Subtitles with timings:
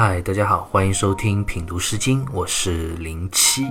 [0.00, 3.66] 嗨，大家好，欢迎收听品读诗经，我是零七。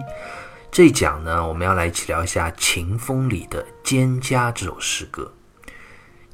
[0.70, 5.32] 这一讲呢，我们要来一起聊一下《秦风》里的《蒹葭》这首诗歌。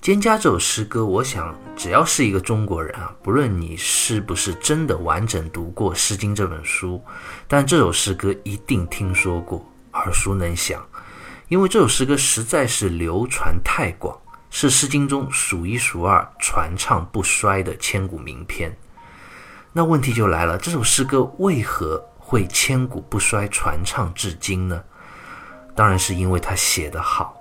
[0.03, 6.99] 《蒹葭》这首诗歌，我想只要是一个中国人啊，不论你是不是真的完整读过《诗经》这本书，
[7.47, 9.63] 但这首诗歌一定听说过，
[9.93, 10.83] 耳熟能详，
[11.49, 14.19] 因为这首诗歌实在是流传太广，
[14.49, 18.75] 是《诗经》中数一数二传唱不衰的千古名篇。
[19.75, 24.83] 那问题就来了，这首诗歌为何会千古不衰、传唱至今呢？
[25.73, 27.35] 当然是因为它写得好。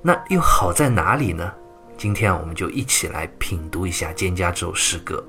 [0.00, 1.52] 那又好在哪里呢？
[1.96, 5.22] 今天啊，我们就一起来品读一下《蒹葭》这首诗歌。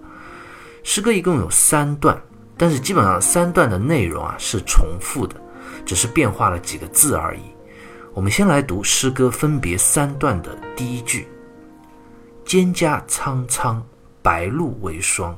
[0.83, 2.15] 诗歌一共有三段，
[2.55, 5.35] 但是基本上三段的内容啊是重复的，
[5.83, 7.41] 只是变化了几个字而已。
[8.13, 11.27] 我们先来读诗歌分别三段的第一句
[12.45, 13.83] ：“蒹葭苍苍，
[14.21, 15.35] 白露为霜。”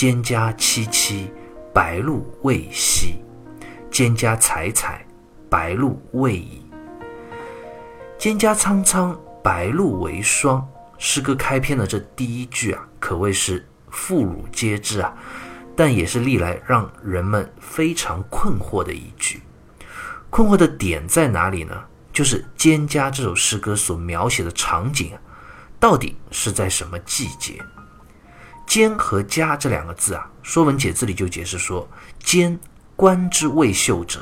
[0.00, 1.28] 蒹葭萋萋，
[1.74, 3.12] 白露未晞；
[3.90, 5.04] 蒹葭采采，
[5.50, 6.62] 白露未已。
[8.18, 10.66] 蒹葭苍苍，白露为霜。
[10.96, 15.12] 诗歌开篇的这第一句啊，可谓是妇孺皆知啊，
[15.76, 19.42] 但也是历来让人们非常困惑的一句。
[20.30, 21.78] 困惑的点在哪里呢？
[22.10, 25.12] 就是《蒹葭》这首诗歌所描写的场景，
[25.78, 27.62] 到底是在什么季节？
[28.70, 31.88] 兼和葭这两个字啊，《说文解字》里就解释说
[32.22, 32.56] ：“兼，
[32.94, 34.20] 观之未秀者；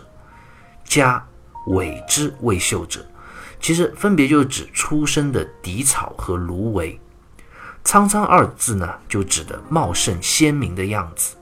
[0.87, 1.21] 葭，
[1.67, 3.05] 委之未秀者。”
[3.61, 6.99] 其实分别就指出生的荻草和芦苇。
[7.85, 11.37] 苍苍二字呢，就指的茂盛鲜明的样子。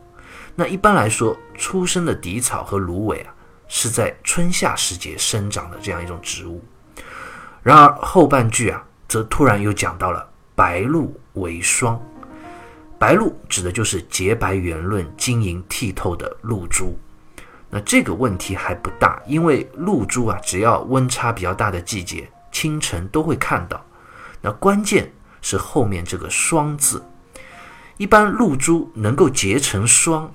[0.57, 3.33] 那一般来说，出生的荻草和芦苇啊，
[3.69, 6.61] 是在春夏时节生长的这样一种植物。
[7.63, 12.03] 然而后半句啊，则突然又讲到了“白露为霜”。
[12.99, 16.99] 白露指的就是洁白圆润、晶莹剔透的露珠。
[17.69, 23.85] 那这个问题还不大，因为露珠啊，只要温差比较大的季节，清晨都会看到。
[24.41, 25.13] 那关键
[25.43, 27.05] 是后面这个“霜”字，
[27.97, 30.33] 一般露珠能够结成霜，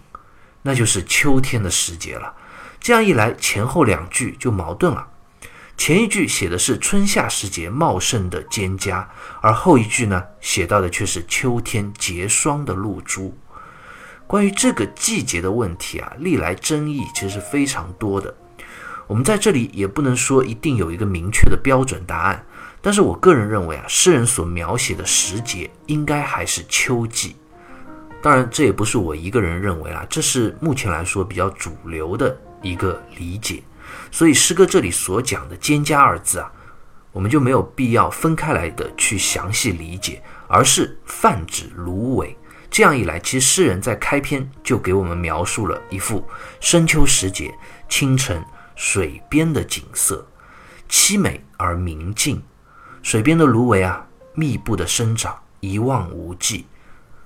[0.62, 2.34] 那就是秋天的时节了。
[2.80, 5.08] 这样一来，前后两句就矛盾了。
[5.84, 9.04] 前一句写的是春夏时节茂盛的蒹葭，
[9.42, 13.36] 而后一句呢，写到的却是秋天结霜的露珠。
[14.28, 18.32] 关于这个季节的问题啊，历来争议其实非常多的。
[19.08, 22.46] 我们在这里也不能说一定有一个明确的标准答案，
[22.80, 27.36] 但是我个人认为啊，诗人所描写的时节应该还是秋季。
[28.22, 33.64] 当然，这也不是我一个人认为啊，这是目前来说比较主流的一个理解。
[34.12, 36.52] 所以诗歌这里所讲的“蒹葭”二字啊，
[37.12, 42.36] 我们就没有必要分开来的去详细理解，而是泛指芦苇。
[42.70, 46.26] 这样一来，其实诗人在开篇就给我们描述了一幅
[46.62, 47.54] 深秋时节
[47.90, 48.42] 清晨
[48.78, 50.26] 水边的景色，
[50.90, 52.42] 凄美而明净。
[53.04, 56.66] 水边的芦苇啊，密布的生长，一望无际。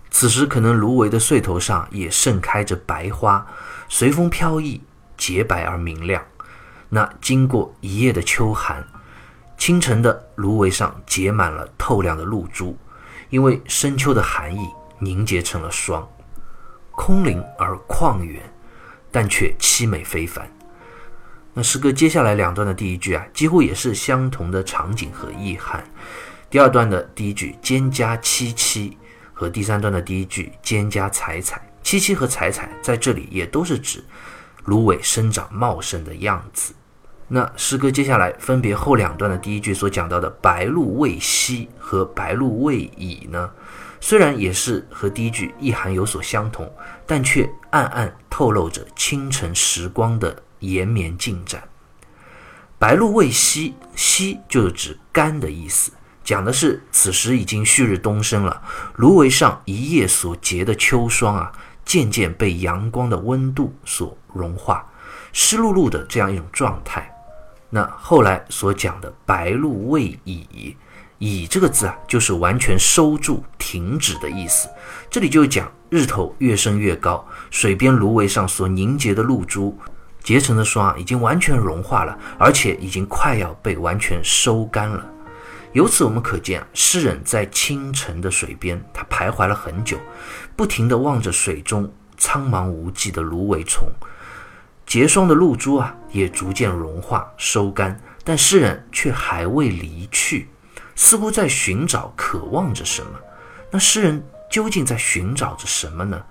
[0.09, 3.45] 此时可能芦苇的穗头上也盛开着白花，
[3.87, 4.81] 随风飘逸，
[5.15, 6.23] 洁白而明亮。
[6.95, 8.81] 那经过一夜的秋寒，
[9.57, 12.77] 清晨的芦苇上结满了透亮的露珠，
[13.29, 16.07] 因为深秋的寒意凝结成了霜，
[16.91, 18.41] 空灵而旷远，
[19.11, 20.49] 但却凄美非凡。
[21.53, 25.83] 那诗歌接下来两段的第一句啊，几乎也是相同的场景和意涵。
[26.49, 28.95] 第二段的第一句“蒹葭萋萋”
[29.35, 34.01] 和第三段的第一句“蒹葭采采”，“萋萋”和“采采”在这里也都是指。
[34.63, 36.73] 芦苇生长茂盛的样子。
[37.27, 43.49] 那诗歌接下来分别后两段的第一句所讲到的“白露未晞”和“白露未已”呢，
[43.99, 46.71] 虽然也是和第一句意涵有所相同，
[47.05, 51.63] 但却暗暗透露着清晨时光的延绵进展。
[52.77, 55.91] “白露未晞”，“晞”就是指干的意思，
[56.23, 58.61] 讲的是此时已经旭日东升了，
[58.97, 61.51] 芦苇上一夜所结的秋霜啊。
[61.85, 64.83] 渐渐被阳光的温度所融化，
[65.31, 67.14] 湿漉漉的这样一种状态。
[67.75, 70.77] 那后来所讲的“白露未已
[71.19, 74.69] ”，“已”这个字啊，就是完全收住、停止的意思。
[75.09, 79.77] 这里就讲日头越升越高，水边芦苇上所凝结的露珠
[80.23, 85.05] 结成的霜已经完全融化了，而且已经快要被完全收干了。
[85.73, 89.97] 由此我们可见，诗人在清晨的水边，他徘徊了很久，
[90.55, 93.85] 不停地望着水中苍茫无际的芦苇丛，
[94.85, 100.47] 结霜的露珠啊，也逐渐融化收干，但诗人却还未离去，
[100.95, 103.19] 似乎在寻找、渴望着什么。
[103.69, 106.25] 那诗人究竟在寻找着什么呢？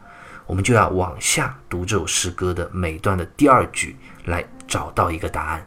[0.47, 3.95] 我们就要往下读这首诗歌的每段的第二句，
[4.25, 5.67] 来找到一个答案。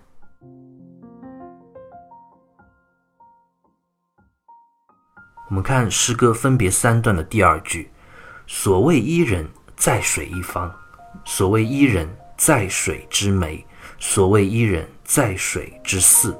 [5.49, 7.91] 我们看诗歌分别三段的第二句
[8.47, 10.69] ：“所谓伊人，在水一方；
[11.23, 13.63] 所谓伊人，在水之湄；
[13.97, 16.35] 所谓伊人，在水之涘。”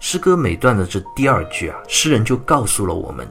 [0.00, 3.26] 诗歌每段的这第二句啊，诗人就告诉了我们，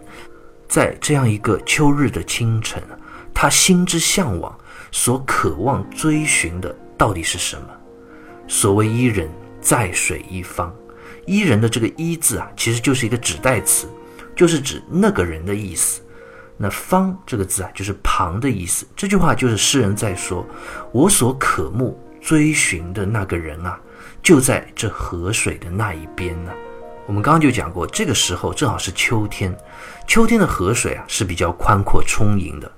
[0.68, 2.81] 在这样一个秋日的清晨，
[3.33, 4.57] 他心之向往、
[4.91, 7.68] 所渴望追寻的到底是什么？
[8.47, 9.29] 所谓伊人，
[9.59, 10.74] 在水一方。
[11.25, 13.88] 伊人的这个“伊”字啊，其实就是一个指代词。
[14.33, 16.01] 就是指那个人的意思，
[16.57, 18.88] 那方这个字啊，就是旁的意思。
[18.95, 20.44] 这句话就是诗人在说，
[20.94, 23.79] 我所渴慕追寻的那个人啊，
[24.21, 26.51] 就在这河水的那一边呢。
[27.07, 29.56] 我们刚刚就讲过，这个时候正好是秋天，
[30.07, 32.71] 秋天的河水啊是比较宽阔充盈的。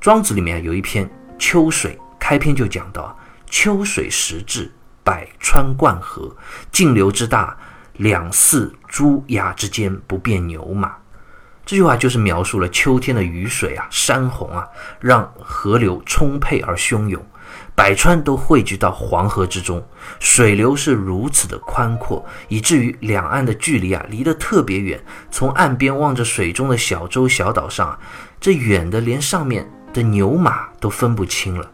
[0.00, 1.06] 庄子里面有一篇
[1.38, 4.72] 《秋水》，开篇就讲到：秋水时至，
[5.04, 6.34] 百川贯河，
[6.72, 7.56] 径流之大。
[7.98, 10.94] 两寺朱崖之间不便牛马，
[11.66, 14.64] 这句话就是描述了秋天的雨水啊，山洪啊，
[15.00, 17.20] 让河流充沛而汹涌，
[17.78, 19.80] 百川都汇聚到黄河之中，
[20.18, 25.00] 水流是如此的宽阔，以至于两岸的距离啊离得特别远。
[25.30, 27.96] 从岸边望着水中的小舟小岛上啊，
[28.40, 29.64] 这远的连上面
[29.94, 31.70] 的牛马都分不清了。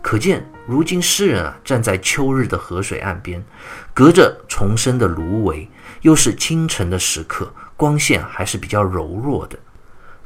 [0.00, 3.44] 可见，如今诗人啊站在秋日的河水岸边，
[3.92, 5.68] 隔着重生的芦苇，
[6.02, 9.58] 又是清晨的时刻，光线还是比较柔弱的。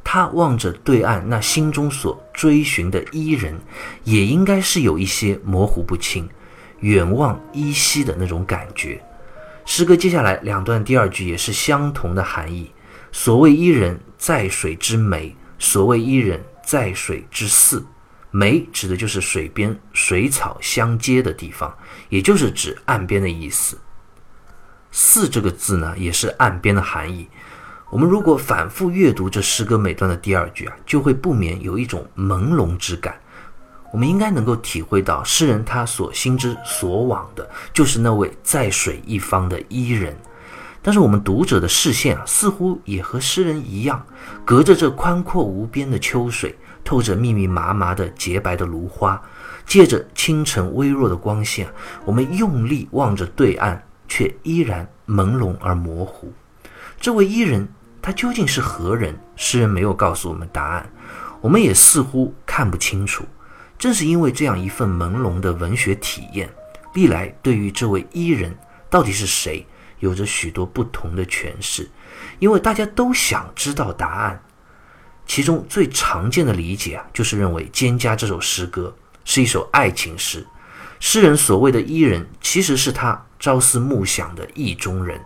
[0.03, 3.59] 他望着对岸那心中所追寻的伊人，
[4.03, 6.29] 也应该是有一些模糊不清、
[6.81, 9.01] 远望依稀的那种感觉。
[9.65, 12.69] 诗歌接下来两段第二句也是相同的含义：
[13.11, 17.83] 所谓伊人，在水之湄；所谓伊人，在水之涘。
[18.33, 21.71] 湄指的就是水边水草相接的地方，
[22.09, 23.79] 也就是指岸边的意思。
[24.91, 27.27] 涘这个字呢，也是岸边的含义。
[27.93, 33.13] 我们如果反复阅读这诗歌每段的第二句啊，就会不免有一种朦胧之感。
[33.91, 40.17] 我们应该能够体会到，诗人他所心之所往的，就是那位在水一方的伊人。
[40.81, 44.03] 但是我们读者的视线啊，似乎也和诗人一样，
[44.43, 46.57] 隔着这宽阔无边的秋水。
[46.83, 49.21] 透着密密麻麻的洁白的芦花，
[49.67, 51.71] 借着清晨微弱的光线，
[52.05, 56.33] 我们用力望着对岸，却依然朦胧而模糊。
[56.99, 57.67] 这位伊人，
[58.03, 59.17] 他究竟是何人？
[59.37, 60.91] 诗人没有告诉我们答案，
[61.39, 63.23] 我们也似乎看不清楚。
[63.79, 66.53] 正是因为这样一份朦胧的文学体验，
[66.93, 68.53] 历来对于这位伊人
[68.89, 69.65] 到底是谁，
[69.99, 71.89] 有着许多不同的诠释。
[72.39, 74.43] 因为大家都想知道答案。
[75.25, 80.45] 其中最常见的理解啊，就是认为《蒹葭》这首诗歌是一首爱情诗。
[80.99, 85.21] 诗人所谓的伊人，其实是他朝思暮想的意中人。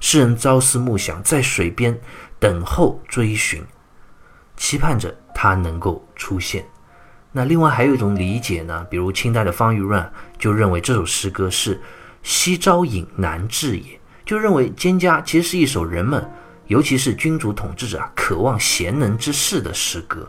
[0.00, 1.98] 诗人朝思暮想，在水边
[2.38, 3.64] 等候追寻，
[4.56, 6.64] 期盼着他能够出现。
[7.32, 11.80] 那另外还有一种理解呢，比如清代的方玉润就认为这首诗歌是
[12.22, 16.30] “夕朝饮难至也”，就认为《蒹葭》其实是一首人们。
[16.66, 20.28] 尤其是君主统治者啊，渴望贤能之士的诗歌，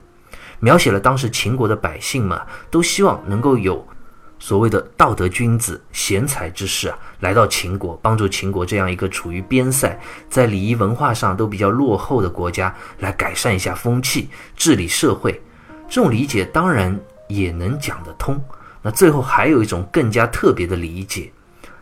[0.60, 3.84] 描写了当时秦国的百姓们都希望能够有
[4.39, 15.41] 所谓的道德君子、贤才之士啊，来到秦国，帮助秦国这样一个处于边塞、在礼仪文化上都比较落后的国家，来改善一下风气、治理社会。
[15.89, 18.39] 这种理解当然也能讲得通。
[18.82, 21.32] 那最后还有一种更加特别的理解，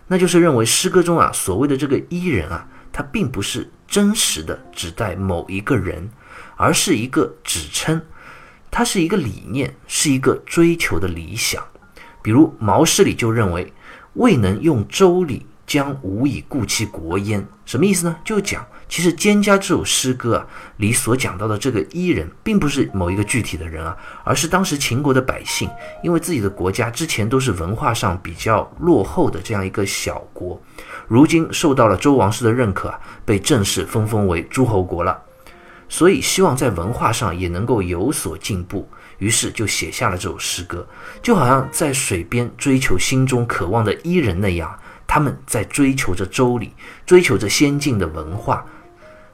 [0.07, 3.69] 那就是认为诗歌中啊，所谓的这个伊人啊，他并不是。
[3.88, 6.09] 真实的指代某一个人，
[6.57, 8.01] 而是一个指称，
[8.71, 11.63] 它是一个理念，是一个追求的理想。
[12.25, 13.72] 比如毛诗里就认为，
[14.13, 17.46] 未能用周礼，将无以顾其国焉。
[17.65, 18.15] 什么意思呢？
[18.25, 25.70] 就讲其实《蒹葭》这首诗歌啊里所讲到的这个伊人，并不是某一个具体的人啊，而是当时秦国的百姓，
[26.01, 30.60] 因为自己的国家之前都是文化上比较落后的这样一个小国。
[31.08, 32.91] 如今受到了周王室的认可，
[33.24, 35.15] 被正式封封为诸侯国了，
[35.88, 40.88] 所以希望在文化上也能够有所进步，于是就写下了这首诗歌，
[41.22, 46.74] 就好像在水边追求心中渴望的伊人那样，他们在追求着周礼，
[47.05, 48.65] 追求着先进的文化。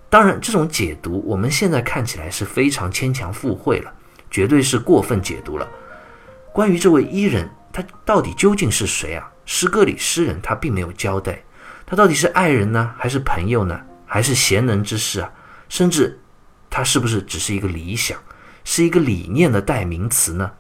[0.09, 3.93] 当然，这种解读我们现在看起来是非常牵强附会了，
[4.29, 5.67] 绝对是过分解读了。
[6.53, 9.31] 关于这位伊人，他到底究竟是谁啊？
[9.45, 11.41] 诗歌里诗人他并没有交代。
[11.85, 15.31] 他到底是爱人呢，还是朋友呢，还是贤能之士啊？
[15.69, 16.19] 甚至，
[16.69, 18.17] 他是不是只是一个理想，
[18.63, 20.51] 是一个理念的代名词呢？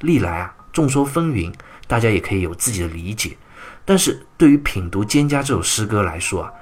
[0.00, 1.52] 历来啊众说纷纭，
[1.86, 3.36] 大家也可以有自己的理解。
[3.84, 6.52] 但是对于品读《蒹葭》这首诗歌来说啊，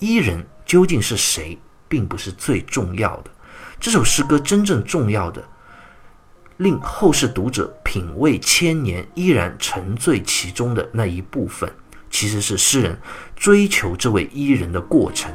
[0.00, 1.58] 伊人究竟是谁，
[1.88, 3.30] 并不是最重要的。
[3.80, 5.42] 这首诗歌真正重要的，
[6.58, 11.70] 令后世读者品味千年依然沉醉其中的那一部分，
[12.10, 12.98] 其实是诗人
[13.34, 15.32] 追求这位伊人的过程。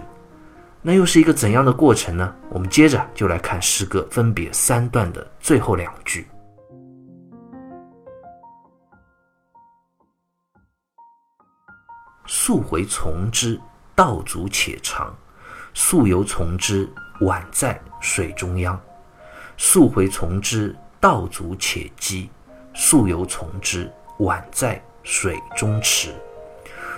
[0.81, 2.33] 那又是一个怎样的过程呢？
[2.49, 6.25] 我们接着就来看诗歌分别三段的最后两句
[12.25, 13.59] ：“溯回从之，
[13.93, 15.13] 道阻且长；
[15.73, 18.79] 溯游从之，宛在水中央。
[19.57, 22.29] 溯回从之，道阻且跻；
[22.73, 26.13] 溯游从之，宛在水中坻。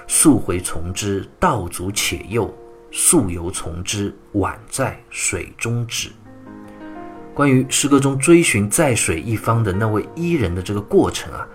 [0.08, 2.56] 溯回从之，道阻且右。”
[2.92, 6.10] 溯游从之，宛在水中止。
[7.34, 11.48] 关于诗歌中追寻在水一方的那位伊人的这个过程啊，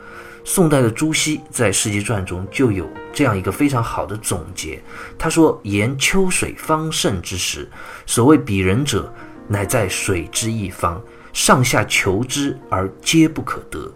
[0.43, 4.83] 宋代的朱熹在《世纪传》中就有这样一个非常好的总结。
[5.19, 7.69] 他说：“言秋水方盛之时，
[8.07, 9.13] 所谓彼人者，
[9.47, 10.99] 乃在水之一方，
[11.35, 13.93] 上下求之而皆不可得。”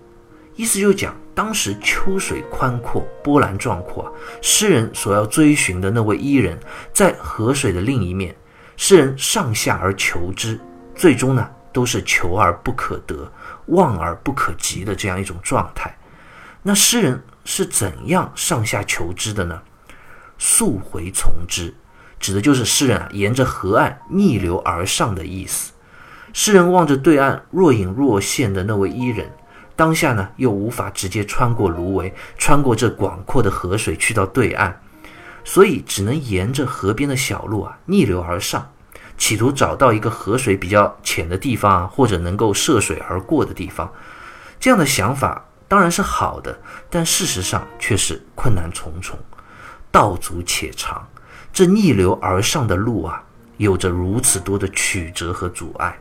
[0.57, 1.14] 意思就讲。
[1.33, 4.12] 当时秋水宽阔，波澜壮阔啊。
[4.42, 6.59] 诗人所要追寻的那位伊人，
[6.92, 8.37] 在河水的另一面。
[8.76, 10.61] 诗人上下而求之，
[10.95, 13.33] 最终呢，都是求而不可得，
[13.66, 15.97] 望而不可及的这样一种状态。
[16.62, 19.62] 那诗人是怎样上下求之的呢？
[20.37, 21.73] 溯回从之，
[22.19, 25.73] 指的就是诗人啊，沿着河岸逆流而上的意思。
[26.35, 29.30] 诗人望着对岸若隐若现的那位伊人。
[29.80, 34.75] 当下呢，又无法直接穿过芦苇，穿过这广阔的河水去到对岸，
[35.42, 38.70] 所以只能沿着河边的小路啊逆流而上，
[39.16, 43.90] 企图找到一个河水比较浅的地方啊，或者能够涉水而过的地方。
[44.58, 46.60] 这样的想法当然是好的，
[46.90, 49.18] 但事实上却是困难重重，
[49.90, 51.08] 道阻且长。
[51.54, 53.25] 这逆流而上的路啊，
[53.56, 55.99] 有着如此多的曲折和阻碍。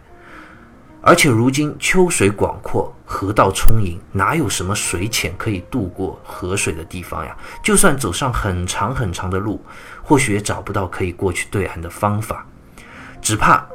[1.02, 7.36] 而且如今秋水广阔，河道充盈，哪有什么水浅可以渡过河水的地方呀？
[7.64, 9.64] 就算走上很长很长的路，
[10.04, 12.46] 或许也找不到可以过去对岸的方法。
[13.22, 13.66] 只怕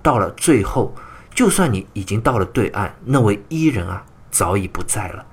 [0.00, 0.94] 到了最后，
[1.34, 5.26] 就算你已经到了对岸，那位伊人啊，早已不在了。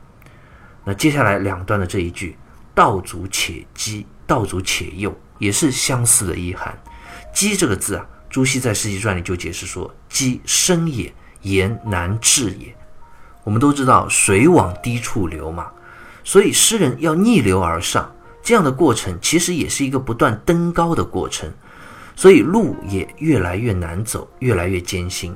[0.84, 2.36] 那接下来两段的这一句
[2.74, 6.76] “道阻且跻，道阻且右”，也是相似的意涵。
[7.36, 12.76] “跻”这个字啊，朱熹在《世纪传》里就解释说：“跻深也。”言难至也。
[13.44, 15.68] 我们都知道水往低处流嘛，
[16.24, 21.52] 所以诗人要逆流而上，这样的过程其实也是一个不断登高的过程，
[22.16, 25.36] 所以路也越来越难走，越来越艰辛。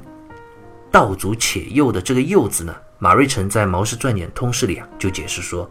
[0.91, 5.67] 道阻且右的这个右字呢，马瑞辰在《毛氏传简通释》里啊就解释说：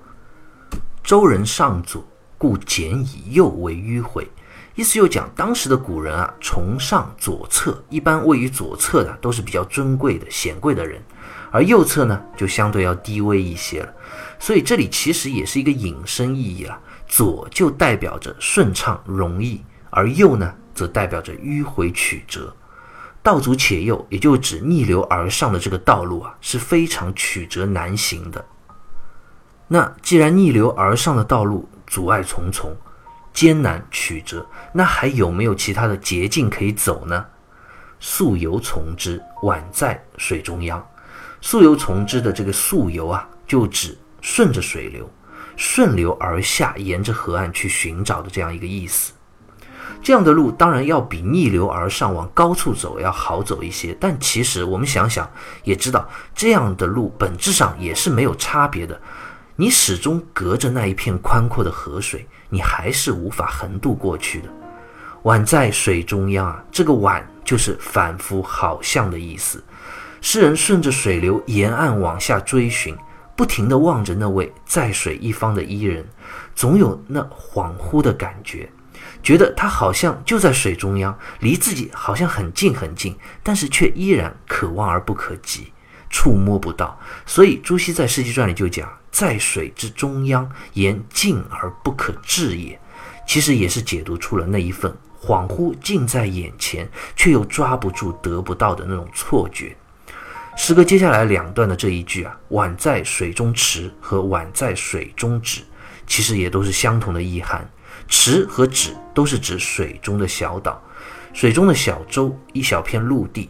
[1.04, 2.04] 周人上左，
[2.36, 4.26] 故简以右为迂回。
[4.74, 11.02] 意思又讲，当时的古人啊，崇尚左侧，一般位于左侧的都是比较尊贵的、显贵的人，
[11.50, 13.94] 而右侧呢，就相对要低微一些了。
[14.38, 16.78] 所以这里其实也是一个引申意义了。
[17.06, 22.54] 左就代表着顺畅容易，而右呢，则代表着迂回曲折。
[23.22, 28.42] 道阻且右，也就指逆流而上的这个道路啊，是非常曲折难行的。
[29.68, 32.74] 那既然逆流而上的道路阻碍重重，
[33.32, 37.26] 艰难曲折，那还有没有其他的捷径可以走呢？
[37.98, 40.84] 溯游从之，宛在水中央。
[41.40, 45.08] 溯游从之的这个溯游啊，就指顺着水流，
[45.56, 49.12] 顺流而下，沿着河岸去寻找的这样一个意思。
[50.02, 55.30] 这样的路当然要比逆流而上往高处走要好走一些，但其实我们想想
[55.62, 59.00] 也知道，这样的路本质上也是没有差别的。
[59.54, 62.26] 你始终隔着那一片宽阔的河水。
[62.52, 64.48] 你还是无法横渡过去的。
[65.22, 69.64] 宛在水中央啊，这个宛就是反复好像的意思。
[70.20, 72.94] 诗人顺着水流沿岸往下追寻，
[73.34, 76.04] 不停地望着那位在水一方的伊人，
[76.54, 78.70] 总有那恍惚的感觉，
[79.22, 85.72] 觉得他好像就在水中央，离自己好像很近很近，但是却依然可望而不可及。
[86.14, 92.76] 触摸不到，所以朱熹在《世纪传》里就讲：“在水之中央，言近而不可至也。”
[93.24, 99.76] 其实也是解读出了那一份恍惚近在眼前，却又抓不住、得不到的那种错觉。
[100.56, 105.62] 诗歌接下来两段的这一句啊，“宛在水中迟”和“宛在水中止”，
[106.04, 107.66] 其实也都是相同的意涵。
[108.08, 110.82] “池”和“止”都是指水中的小岛，
[111.32, 113.48] 水中的小洲，一小片陆地。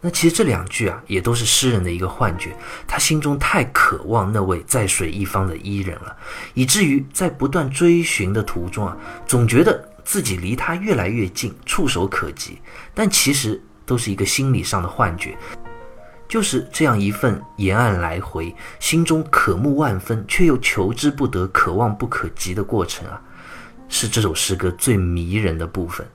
[0.00, 2.54] 那其实这两句啊，也都是诗人的一个幻觉。
[2.86, 6.16] 他心中太渴望那位在水一方的伊人了，
[6.54, 12.60] 以至于在不断追寻的途中啊，总觉得自己离他越来越近，触手可及。
[12.94, 15.36] 但其实都是一个心理上的幻觉，
[16.28, 23.20] 就是这样一份沿岸来回，心中渴慕万分，却又求之不得、可望不可及的过程啊，
[23.88, 26.06] 是这首诗歌最迷人的部分。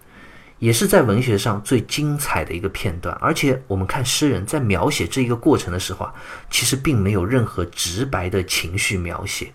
[0.64, 6.14] 也是在文学上最精彩的一个片段，而且我们看诗人在描写这一个过程的时候啊，
[6.50, 9.52] 其实并没有任何直白的情绪描写。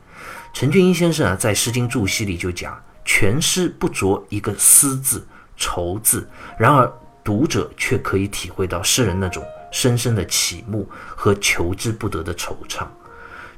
[0.52, 6.92] 陈俊英先生啊，在《诗经注释》里就讲，全诗不着一个思字、愁字，然而
[7.24, 10.86] 读者却可以体会到诗人那种深深的启慕
[11.16, 12.86] 和求之不得的惆怅。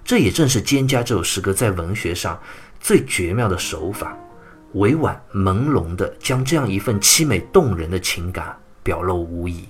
[0.05, 2.41] 这也正是《蒹葭》这首诗歌在文学上
[2.79, 4.17] 最绝妙的手法。
[4.75, 9.69] 委婉朦胧地将这样一份凄美动人的情感表露无遗。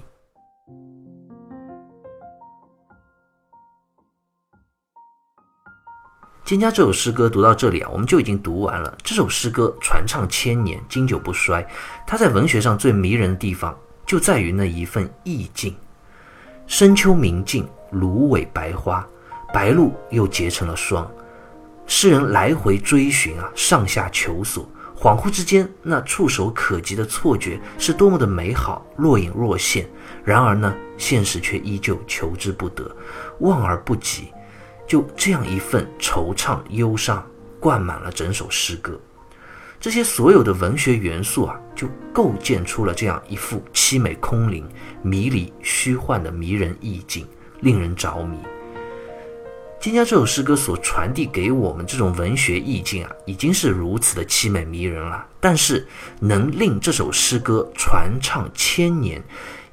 [6.53, 8.99] 《蒹葭》这首诗歌读到这里啊，我们就已经读完了。
[9.05, 11.65] 这首诗歌传唱千年，经久不衰。
[12.07, 15.75] 它在文学上最迷人的地方，就在于那一份意境。
[16.67, 19.07] 深秋明净，芦苇白花，
[19.53, 21.09] 白露又结成了霜。
[21.87, 24.69] 诗人来回追寻啊，上下求索。
[25.01, 29.89] 恍惚之间，那触手可及的错觉是多么的美好，若隐若现。
[30.23, 32.95] 然而呢，现实却依旧求之不得，
[33.39, 34.29] 望而不及。
[34.87, 37.27] 就这样一份惆怅忧伤，
[37.59, 39.01] 灌满了整首诗歌。
[39.81, 44.69] 这些所有的文学元素啊，就构建出了这样一幅凄美空灵、
[45.01, 47.27] 迷离虚幻的迷人意境，
[47.61, 48.37] 令人着迷。
[49.81, 55.27] 《蒹葭》这首诗歌所传递给我们这种文学意境啊，已经是如此的凄美迷人了。
[55.41, 55.89] 但是，
[56.21, 59.25] 能令这首诗歌传唱千年，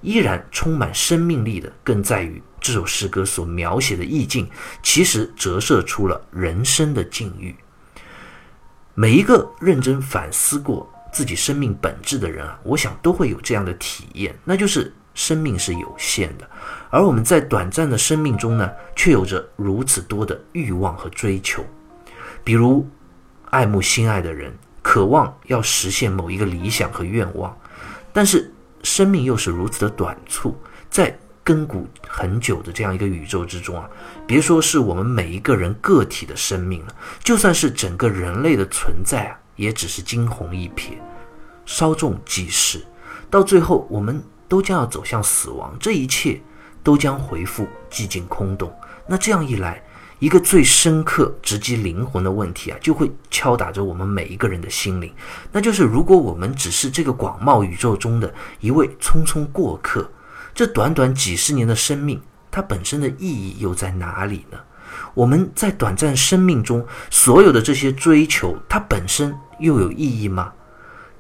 [0.02, 4.50] 依然充满生命力的，更在于这首诗歌所描写的意境，
[4.82, 7.54] 其实折射出了人生的境遇。
[8.94, 16.48] 每一个认真反思过自己生命本质的人啊，我想都会有这样的体验，那就是生命是有限的。
[16.92, 21.66] 而我们在短暂的生命中呢，却有着如此多的欲望和追求，
[22.44, 22.88] 比如
[23.50, 24.54] 爱慕心爱的人，
[24.84, 27.58] 渴望要实现某一个理想和愿望。
[28.14, 28.54] 但是
[28.84, 30.56] 生命又是如此的短促，
[30.90, 33.90] 在亘古很久的这样一个宇宙之中啊，
[34.28, 40.94] 别说是我们每一个人个体的生命了，就算是整个人类的存在啊，也只是惊鸿一瞥，
[41.66, 42.86] 稍纵即逝，
[43.30, 45.76] 到最后我们都将要走向死亡。
[45.80, 46.42] 这一切。
[46.84, 48.74] 都将回复寂静空洞。
[49.06, 49.84] 那这样一来，
[50.20, 55.14] 一个最深刻、直击灵魂的问题啊，就会敲打着我们每一个人的心灵。
[55.52, 60.10] 那就是，如果我们只是这个广袤宇宙中的一位匆匆过客，
[60.56, 64.58] 这短短几十年的生命，它本身的意义又在哪里呢？
[65.14, 70.54] 我们在短暂生命中所有的这些追求，它本身又有意义吗？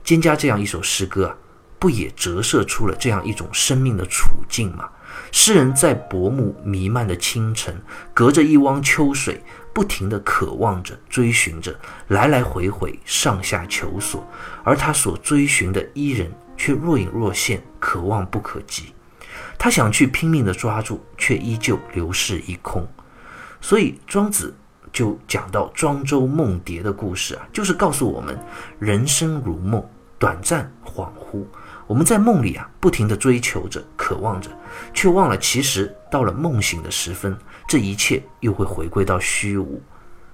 [0.07, 1.35] 《蒹葭》这样一首诗歌啊，
[1.79, 4.89] 不也折射出了这样一种生命的处境吗？
[5.31, 7.75] 诗人在薄暮弥漫的清晨，
[8.13, 11.77] 隔着一汪秋水，不停地渴望着、追寻着，
[12.09, 14.25] 来来回回，上下求索，
[14.63, 18.93] 而他所追寻的伊人却若隐若现，可望不可及。
[19.57, 22.87] 他想去拼命地抓住，却依旧流逝一空。
[23.59, 24.55] 所以庄子
[24.93, 28.37] 就讲到庄周梦蝶的故事啊，就是告诉我们：
[28.79, 29.83] 人生如梦，
[30.19, 31.43] 短暂恍惚。
[31.87, 34.49] 我们在梦里啊，不停地追求着、渴望着，
[34.93, 37.35] 却忘了其实到了梦醒的时分，
[37.67, 39.81] 这一切又会回归到虚无。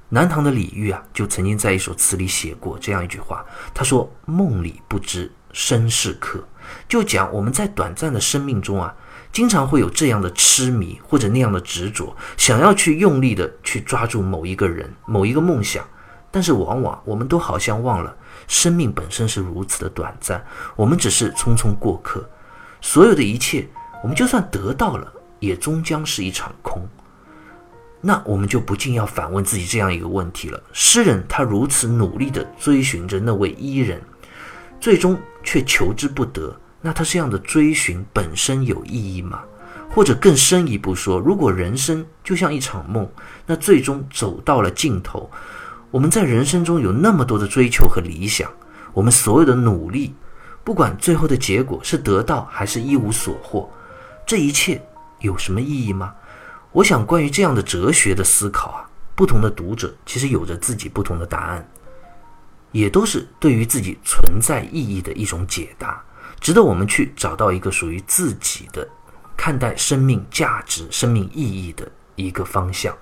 [0.10, 6.44] 南唐的李煜啊，就曾经在一首词里写过这样一句话，他说：“梦里不知身是客。”
[6.88, 8.94] 就讲我们在短暂的生命中啊，
[9.32, 15.86] 经常会有这样的痴迷或者那样的执着，想要去用力的去抓住某一个人、某一个梦想，
[16.32, 18.16] 但是往往我们都好像忘了。
[18.48, 20.44] 生命本身是如此的短暂，
[20.76, 22.28] 我们只是匆匆过客，
[22.82, 23.68] 所有的一切，
[24.02, 26.88] 我们就算得到了，也终将是一场空。
[28.02, 34.02] 那我们就不禁要反问自己这样一个问题了：诗人他如此努力地追寻着那位伊人，
[34.80, 39.42] 最终却求之不得，那他这样的追寻本身有意义吗？
[39.90, 43.08] 或者更深一步说，如果人生就像一场梦，
[43.46, 45.30] 那最终走到了尽头。
[45.94, 48.52] 我们在人生中有那么多的追求和理想，
[48.94, 50.12] 我们所有的努力，
[50.64, 53.70] 不管最后的结果是得到还是一无所获，
[54.26, 54.84] 这一切
[55.20, 56.12] 有什么意义吗？
[56.72, 61.70] 我想，关于这样的哲学的思考啊，不同的读者其实有着自己不同的答案，
[62.72, 66.04] 也都是对于自己存在意义的一种解答，
[66.40, 68.90] 值得我们去找到一个属于自己的
[69.38, 72.98] 看待生命价值、生命意义的一个方向。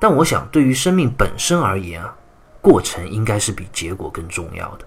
[0.00, 2.16] 但我想，对于生命本身而言啊，
[2.62, 4.86] 过程应该是比结果更重要的。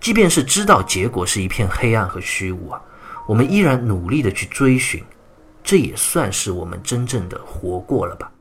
[0.00, 2.80] 即便是知道结果是一片黑暗和虚无啊，
[3.28, 5.04] 我们依然努力的去追寻，
[5.62, 8.32] 这也算是我们真正的活过了吧。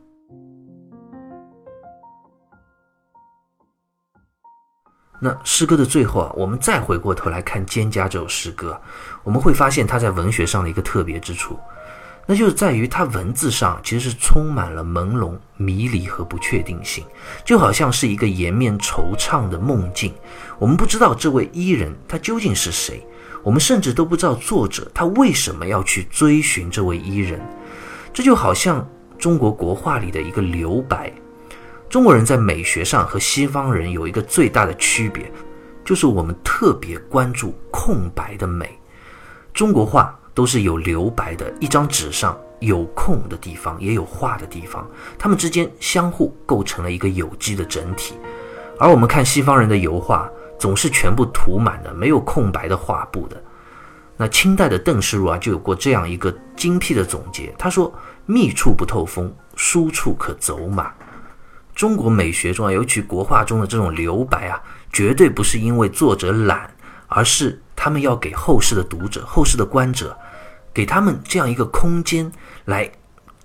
[5.20, 8.80] 那诗歌的最后啊，我们再回过头来看《蒹葭》这首诗歌，
[9.24, 11.58] 我们会发现它在文学上的一个特别之处，
[12.28, 17.06] 那就是在于它文字上其实是充满了朦胧、迷离和不确定性，
[17.44, 20.14] 就好像是一个颜面惆怅的梦境。
[20.58, 23.06] 我们不知道这位伊人他究竟是谁，
[23.44, 27.40] 我们甚至都不知道作者他为什么要去追寻这位伊人。
[28.12, 28.88] 这就好像
[29.20, 31.14] 中国国画里的一个留白。
[31.88, 35.32] 中国人在美学上和西方人有一个最大的区别，
[35.84, 38.80] 就是我们特别关注空白的美。
[39.54, 48.14] 中国画都是有留白的，一张纸上有空的地方，也有画的地方，它们之间相互构成了一个有机的整体。
[48.78, 53.42] 而我们看西方人的油画，总是全部涂满的没有空白的画布的。
[54.18, 57.94] 那清代的邓世如啊，就有过这样一个精辟的总结，他说
[58.26, 60.92] ：“密处不透风，疏处可走马。”
[61.76, 64.62] 中国美学中啊，尤其国画中的这种留白啊，
[64.94, 66.74] 绝对不是因为作者懒，
[67.08, 70.18] 而是他们要给后世的读者、后世的观者，
[70.76, 72.30] 给他们这样一个空间
[72.66, 72.92] 来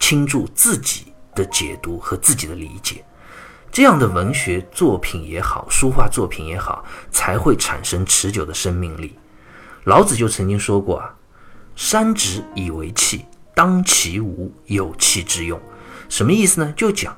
[0.00, 3.04] 倾注自己的解读和自己的理解。
[3.70, 9.16] 这样的文学作品也好，书画作品也好，才会产生持久的生命力。
[9.84, 11.14] 老子就曾经说过啊
[11.76, 15.60] ：“山直以为器，当其无有器之用。”
[16.10, 16.74] 什么意思呢？
[16.76, 17.16] 就讲。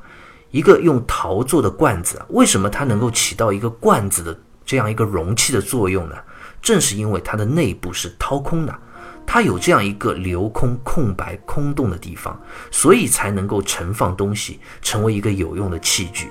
[0.51, 6.17] 一个用陶做的罐子，为什么它能够起到一个罐子的这样一个容器的作用呢？
[6.61, 8.79] 正是因为它的内部是掏空的，
[9.27, 12.39] 它有这样一个留空、空白、空洞的地方，
[12.71, 16.29] 所以才能够盛放东西，成为一个有用的器具。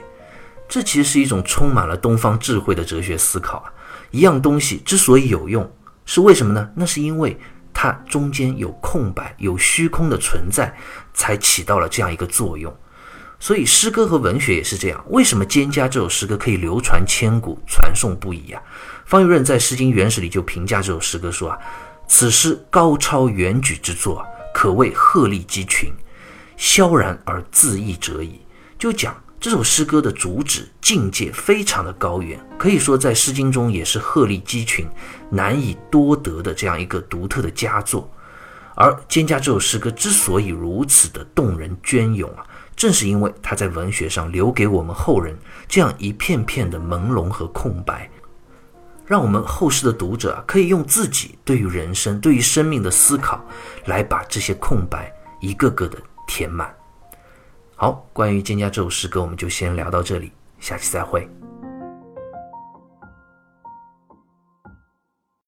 [0.70, 3.74] 这其实是一种充满了东方智慧的哲学思考啊！
[4.12, 5.70] 一样东西之所以有用，
[6.06, 6.70] 是为什么呢？
[6.76, 7.38] 那是因为
[7.74, 10.74] 它中间有空白、有虚空的存在，
[11.14, 12.74] 才起到了这样一个作用。
[13.38, 15.04] 所以诗歌和文学也是这样。
[15.10, 18.62] 为什么《蒹葭》这首诗歌可以流传千古、传颂不已啊？
[19.04, 21.58] 方玉润在《诗经原始》里就评价这首诗歌说啊
[22.14, 24.22] ：“此诗高超远举之作，
[24.54, 25.90] 可谓鹤立鸡群，
[26.58, 28.42] 萧然而自逸者矣。”
[28.78, 34.86] 就讲这首诗歌的主旨境界非常的高远，可以说在《诗经》中也是鹤立鸡群、
[35.30, 38.12] 难以多得的这样一个独特的佳作。
[38.76, 42.46] 而《蒹葭》这首诗歌之所以如此的动人隽永啊。
[42.76, 45.38] 正是因为他在文学上留给我们后人
[45.70, 48.10] 这样一片片的朦胧和空白，
[49.12, 53.44] 让我们后世的读者可以用自己对于人生、对于生命的思考，
[53.88, 56.74] 来把这些空白一个个的填满。
[57.76, 61.30] 好，关于《蒹葭》这首诗歌，我们就先聊到这里，下期再会。